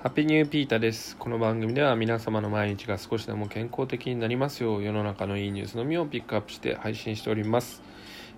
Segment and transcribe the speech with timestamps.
[0.00, 1.16] ハッピーニューピーターです。
[1.16, 7.82] この番組では皆様の毎日が少しでも健康的になりますよう世の中のいいニュースのみをピックアップして配信しております。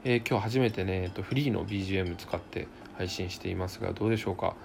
[0.05, 4.57] えー今日初めてね、えっと、フリーの BGM 使って配信していますがどうでしょうか、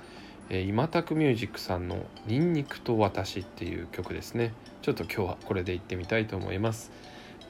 [0.49, 1.97] えー今タクミュージックさんの
[2.27, 4.53] 「ニンニクと私」っていう曲ですね。
[4.81, 6.93] ちょっと今日はこれで行ってみたいと思います。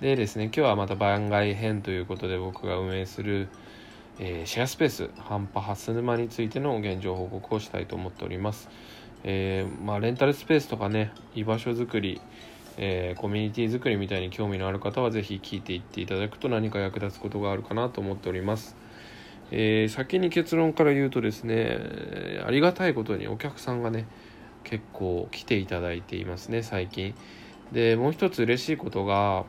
[0.01, 3.49] でですね、今日はまた番外編ということで僕が運営する
[4.19, 8.69] えーシェアスペース半端ハス沼についての現状報告をしたいと思っております、
[9.27, 12.21] えーまあ、レンタルスペースとかね居場所づくり、
[12.77, 18.75] えーコミュニティづくりみたいに興味のある方はぜひ聞いていっていただくと何か役立つことがあるかなと思っております、
[19.51, 21.79] えー先に結論から言うとですね
[22.45, 24.05] ありがたいことにお客さんがね
[24.63, 27.15] 結構来ていただいていますね最近。
[27.71, 29.45] でもう一つ嬉しいことが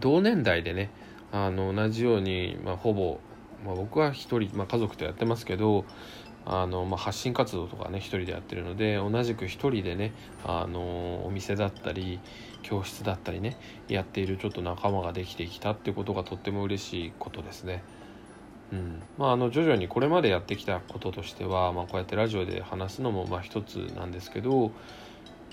[0.00, 0.90] 同年代でね
[1.32, 3.20] あの同じように、まあ、ほぼ、
[3.64, 5.84] まあ、僕は一人、まあ、家族とやってますけど
[6.46, 10.12] あの、まあ、発信活動とかね一人でやってるので同じく一人でね
[10.44, 12.20] あのお店だったり
[12.62, 13.56] 教室だったりね
[13.88, 17.82] やっているちょっと仲間ができてきたってことがとっても嬉しいことですね。
[18.72, 24.70] うんまあ、あの徐々にこれまでやってきたこととしては、まあ、こうやってラジオで話すのもまあ一つなんですけど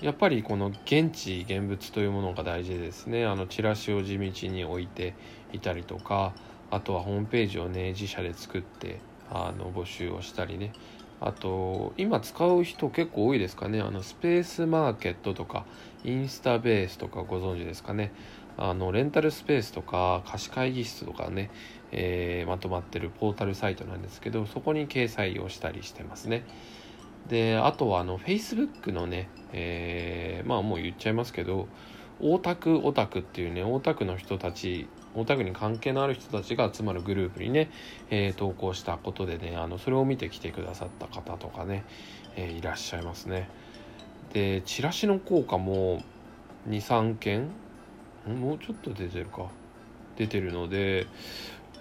[0.00, 5.14] やっぱりこの現地現物というものが大事ですねあのチラシを地道に置いて
[5.52, 6.32] いたりとか
[6.70, 9.00] あとはホームページをね自社で作って
[9.30, 10.72] あの募集をしたりね。
[11.20, 13.80] あと今使う人結構多いですかね。
[13.80, 15.64] あのスペースマーケットとか
[16.04, 18.12] インスタベースとかご存知ですかね。
[18.56, 21.50] あのレンタルスペースとか貸し会議室とかね、
[21.92, 26.44] えーまとまってるポータルサイトなんですけどそこに掲載をしたりしてますね。
[27.28, 31.68] であとはあの Facebook のね、えーまあもう言っちゃいますけど
[32.20, 37.70] 大田区オタクっていうね大田区の人たち大田区に関係のある人たちが集まるグループにね、
[38.10, 41.84] えー投稿したことでねあのそれを見てきてくださった方とかね、
[42.36, 43.48] えーいらっしゃいますね。
[44.32, 46.02] でチラシの効果も
[46.68, 47.48] 23件
[48.26, 49.46] もうちょっと出てるか。
[50.16, 51.06] 出てるので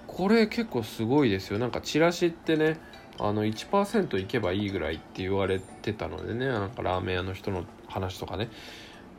[0.05, 1.59] これ結構すごいですよ。
[1.59, 2.79] なんかチラシってね
[3.19, 8.49] あの1%いけばいいぐらいって言われてたのでねなんかラーメン屋の人の話とかね。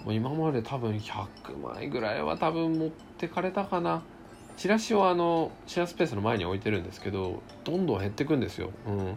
[0.04, 2.88] もう今まで多分100枚ぐらいは多分持っ
[3.18, 4.02] てかれたかな。
[4.56, 9.16] チラシをあのシェアスペースの前に置いてるんですけどどんどん減ってくんですよ、うん、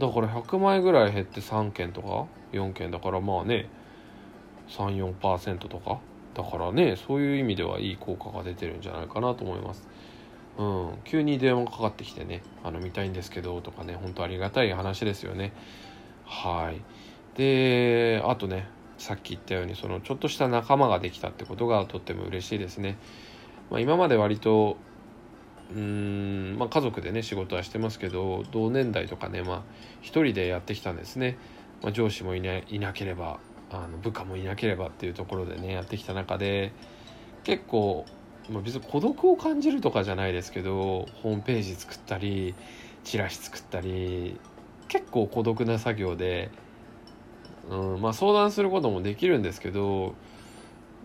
[0.00, 2.90] だから100枚ぐらい減って3件とか4件。
[2.90, 3.68] だからまあね
[4.68, 6.00] 34%とか。
[6.34, 9.88] だからねそういう意味ではいい効果が出てるんじゃないかなと思います。
[10.58, 15.52] うん、急に電話かかってきてねあの見たいんですけどとかね本当ありがたい話ですよね。
[16.24, 16.82] はい。
[17.38, 18.66] であとね
[18.98, 22.98] さっき言ったようにそのちょっとした仲間ができたってことがとっても嬉しいですね、
[23.70, 24.76] まあ、今まで割と
[25.74, 29.62] うん、まあ、家族でね仕事はしてますけど同年代とかねまあ
[30.00, 31.36] 一人でやってきたんですね、
[31.82, 33.40] まあ、上司もいないなければ
[33.70, 36.72] あの部下もいなければっていうところでねやってきた中で
[37.44, 38.06] 結構
[38.48, 42.54] まあ、別に孤独を感じるとかじゃないですけどホームページ作ったり
[43.04, 44.38] チラシ作ったり
[44.88, 46.50] 結構孤独な作業で、
[47.70, 50.14] うんまあ、相談することもできるんですけど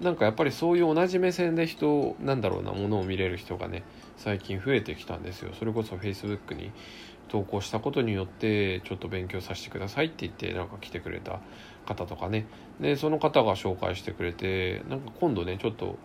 [0.01, 3.83] なんかやっぱりそういう同じ目線で人なんだろうなものを見れる人がね
[4.17, 5.51] 最近増えてきたんですよ。
[5.57, 6.71] それこそ Facebook に
[7.27, 11.39] 投稿したことによってちょっと勉強させてくださいって言ってなんか来てくれた
[11.85, 12.45] 方とかね。
[12.79, 15.97] でその方が紹介してくれてなんか今度ねちょっと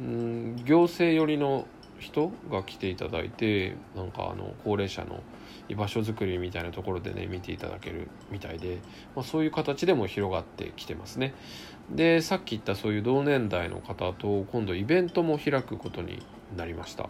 [0.00, 1.66] うん行政寄りの
[1.98, 5.20] 人が来ていただいてなんかあの高齢者の
[5.68, 8.78] 居場所づくりみたいなところでね見ていただけるみたいで、
[9.14, 11.34] まあ、そういう形でも広がってきてますね。
[11.90, 16.22] でさっき言ったそういう同年代の方と今度イベントも開くことに
[16.56, 17.08] なりました。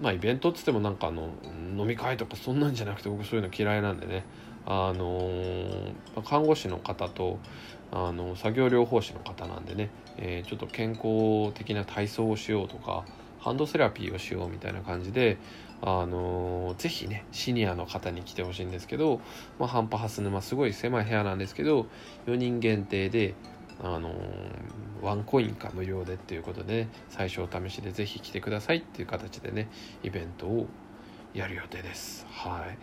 [0.00, 1.30] まあイベントっつってもなんかあの
[1.76, 4.24] 飲み会とかそんなんじゃなくて僕そういうの嫌いなんでね。
[4.70, 5.92] あのー
[6.26, 7.38] 看護師の方と
[7.90, 9.88] あの作業療法士の方なんでね、
[10.18, 13.04] えーちょっと健康的な体操をしようとか
[13.40, 15.38] ハンドセラピーをしようみたいな感じで、
[15.82, 19.20] あのーぜひねシニアの方に来てほしいんですけど、
[19.58, 21.86] まあ、半端ハス沼すごい狭い部屋なんですけど
[22.26, 23.34] 4人限定で、
[23.82, 24.14] あのー
[25.02, 29.68] ワンコインか無料でっていうことで、ね、最初お試しでぜひ来てくださいっていう形でね
[30.02, 30.66] イベントを
[31.34, 32.26] やる予定です。
[32.30, 32.78] はい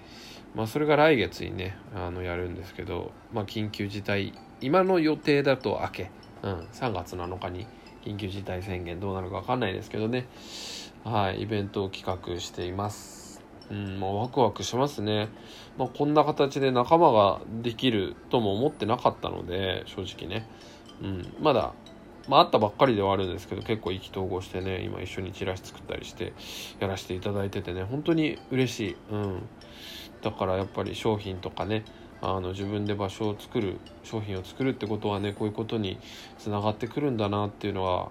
[0.56, 6.12] まあ、それが来月にねあのやるんですけど、まあ、緊急事態今の予定だと明け、
[6.44, 7.68] うん、3月7日に
[8.06, 10.28] 緊急事態宣言どうなるか分かんないですけどね
[11.06, 13.40] はいイベントを企画しています。
[13.70, 15.30] うんまあ、ワクワクしますね、
[15.78, 20.48] まあ、こんな形で仲間ができるとも思ってなかったので正直ね、
[21.02, 21.74] うん、まだ
[22.28, 26.34] まあ、あったばっかりではあるんですけど結構意気投合してね今一緒にチラシ作ったりして
[26.80, 29.50] やらせていただいててね本当に嬉しい、うん、
[30.24, 31.86] だからやっぱり商品とかね
[32.22, 36.00] あの自分で場所を作る商品を作るってことはねこういうことに
[36.40, 38.10] つながってくるんだなっていうのは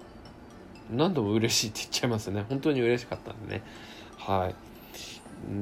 [0.90, 2.44] 何度も嬉しいって言っちゃいますね。
[2.48, 3.62] 本当に嬉しかったんでね。
[4.18, 4.54] はい。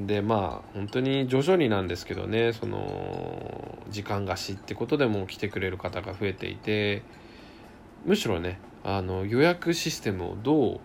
[0.07, 7.03] でまあ本当に徐々になんですけどねその時間貸しってことでも来てくれる方が増えていて
[8.05, 10.81] むしろねあの予約システムをどう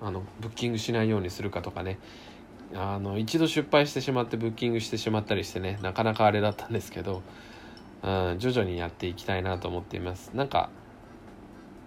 [0.00, 1.98] あのブッキングしないようにするかとかね
[2.74, 7.22] あの一度失敗してしまってブッキングしてしまったりしてねなかなかあれだったんですけど、
[8.02, 10.30] うん、徐々にやっていきたいなと思っています。
[10.34, 10.70] なんか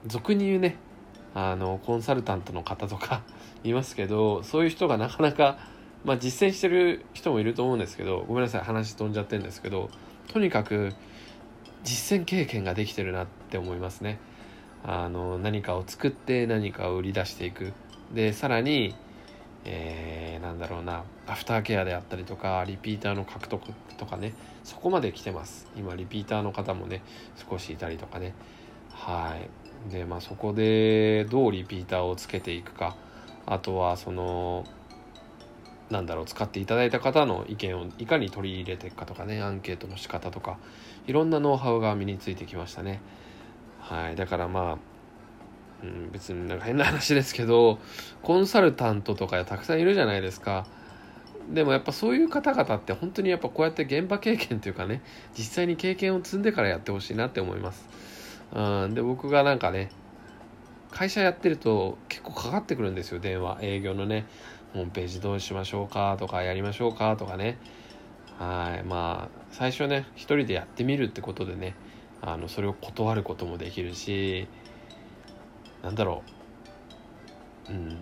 [0.06, 0.78] 俗に言うね
[1.34, 3.22] あのコンサルタントの方とか
[3.64, 5.58] いますけどそういう人がなかなか、
[6.04, 9.90] まあ、実践してる人もいると思うんですけどごめんなさい話飛んじゃってるんですけど
[10.28, 10.94] とにかく
[11.84, 14.20] 実践経験ができてるなって思いますね。
[14.84, 17.74] あの何かを作って何かを売り出していく。
[18.14, 18.96] でさらに
[19.66, 23.62] えー、なんだろうなアフターケアであったりとかリピーターの獲得
[23.98, 24.34] とかね
[24.64, 25.68] そこまで来てます。
[25.76, 27.02] 今リピーターの方もね
[27.50, 28.34] 少しいたりとかね。
[28.92, 29.59] はい。
[29.92, 32.96] でまあそこでどうリピーターをつけていくか。
[33.46, 34.66] あとはその
[35.90, 39.42] なんだろう使っていただいた方の意見をいかに取り入れていくかとかね。
[39.42, 40.58] アンケートの仕方とか。
[41.08, 43.02] いろんなノウハウが身についてきましたね。
[43.80, 44.16] はい。
[44.16, 44.78] だからまあ
[45.82, 47.80] うん、別になんか変な話ですけど
[48.22, 50.68] コンサルタントとかたくさんいるじゃないですか。
[51.54, 55.02] でもやっぱそういう方々って本当にやっぱこうやって現場経験というかね
[55.36, 57.88] 実際に経験を積んでからやってほしいなって思います、
[58.54, 59.90] うん、で僕がなんかね
[60.92, 63.60] 会社やってると結構かかってくるんですよ電話。
[63.62, 64.26] 営業のね
[64.74, 67.58] ホームページどうしましょうかとかやりましょうかとかね。
[68.38, 68.84] はい。
[68.84, 71.76] まあ最初ね一人でやってみるってことでね
[72.22, 74.48] あのそれを断ることもできるし
[75.84, 76.24] なんだろ
[77.70, 77.72] う。
[77.72, 77.98] うん。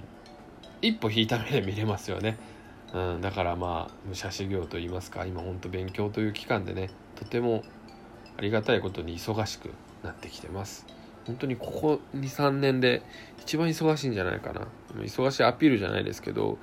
[0.82, 2.38] 一歩引いた目で見れますよね、
[2.94, 7.64] うん、だからまあ武者修行といいますか今ほんと勉強という期間でねとても
[8.38, 9.72] ありがたいことに忙しく
[10.08, 10.86] なってきてます。
[11.26, 13.02] 本当にここ23年で
[13.42, 14.68] 一番忙しいんじゃないかな。
[15.02, 16.58] 忙しいアピールじゃないですけど、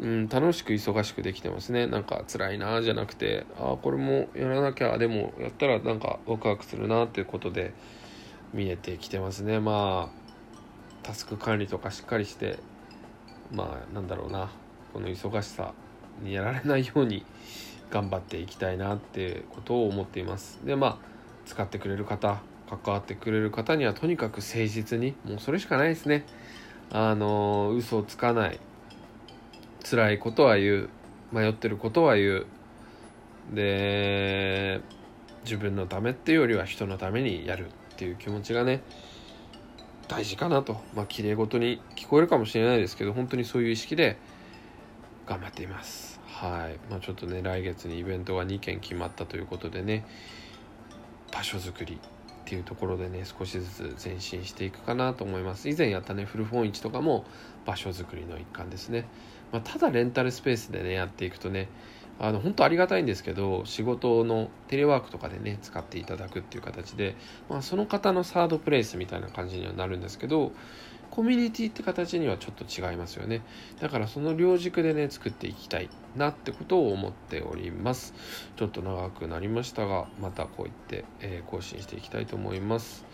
[0.00, 1.86] うん、楽しく忙しくできてますね。
[1.86, 7.74] なんか辛いなじゃなくてああこれもやらなきゃでもやったらなんかワクワクするなっていうことで
[8.54, 9.60] 見えてきてますね。
[9.60, 10.22] まあ
[11.02, 12.58] タスク管理とかしっかりして
[13.52, 14.50] まあなんだろうな。
[14.92, 15.72] この忙しさ
[16.22, 17.24] にやられないように
[17.90, 20.60] 頑張っていきたいなってことを思っています。
[20.64, 20.98] でまあ
[21.46, 22.42] 使ってくれる方
[22.78, 26.24] 関わってくれる方にはとにかく誠実にもうそれしかないですね。
[26.90, 28.58] あの嘘をつかない。
[29.84, 30.88] 辛いことは言う。
[31.32, 32.46] 迷ってることは言う。
[33.52, 34.80] で
[35.44, 38.82] 自分のためっていうよりは人のためにやるっていう気持ちがね
[40.08, 40.80] 大事かなと。
[40.94, 44.16] まあ綺麗事に聞こえるかもしれないですけど本当にそういう意識で
[45.26, 46.20] 頑張っています。
[46.26, 46.78] はい。
[46.90, 50.04] まあ、ちょっとね来月にイベントが2件決まったということでね
[51.30, 51.98] 場所づくり
[52.42, 55.68] っていうところでね少しずつ前進していくかなと思います。
[55.68, 57.24] 以前やったね古本市とかも
[57.64, 59.06] 場所づくりの一環ですね、
[59.52, 61.68] まあ、ただレンタルスペースでねやっていくとね
[62.18, 67.16] あの本当ありがたいんですけど仕事のテレワークとかでね使っていただくっていう形で、
[67.48, 70.52] まあ、その方のサードプレイスみたいな感じにはなるんですけど
[71.12, 73.42] コミュニティって形にはちょっと違いますよね。
[73.80, 78.14] だからその両軸でね作っていきたいなってことを思っております。
[78.56, 83.04] ちょっと長くなりましたがまたこう言って、えー、更新していきたいと思います。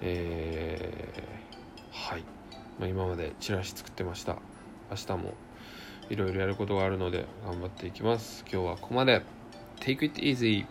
[0.00, 2.24] えー、はい、
[2.78, 4.38] まあ、今までチラシ作ってました。
[4.90, 5.34] 明日も
[6.08, 8.46] いろいろやることがあるので頑張っていきます。
[8.50, 9.20] 今日はここまで。
[9.78, 10.64] Take it easy!